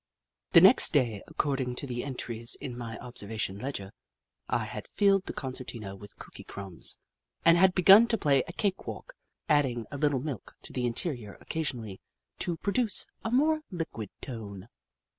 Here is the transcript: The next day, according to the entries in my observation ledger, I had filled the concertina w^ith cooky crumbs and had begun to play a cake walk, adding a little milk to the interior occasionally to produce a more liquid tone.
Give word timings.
The 0.53 0.61
next 0.61 0.93
day, 0.93 1.21
according 1.27 1.75
to 1.75 1.85
the 1.85 2.03
entries 2.03 2.57
in 2.59 2.75
my 2.75 2.97
observation 2.97 3.59
ledger, 3.59 3.91
I 4.49 4.65
had 4.65 4.87
filled 4.87 5.27
the 5.27 5.33
concertina 5.33 5.95
w^ith 5.95 6.17
cooky 6.17 6.43
crumbs 6.43 6.97
and 7.45 7.55
had 7.55 7.75
begun 7.75 8.07
to 8.07 8.17
play 8.17 8.43
a 8.47 8.53
cake 8.53 8.87
walk, 8.87 9.13
adding 9.47 9.85
a 9.91 9.99
little 9.99 10.19
milk 10.23 10.55
to 10.63 10.73
the 10.73 10.87
interior 10.87 11.37
occasionally 11.39 12.01
to 12.39 12.57
produce 12.57 13.05
a 13.23 13.29
more 13.29 13.61
liquid 13.69 14.09
tone. 14.21 14.69